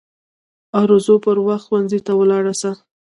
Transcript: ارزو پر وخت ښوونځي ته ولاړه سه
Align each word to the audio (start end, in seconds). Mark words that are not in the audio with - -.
ارزو 0.81 1.15
پر 1.25 1.37
وخت 1.47 1.63
ښوونځي 1.67 1.99
ته 2.05 2.11
ولاړه 2.19 2.53
سه 2.61 2.71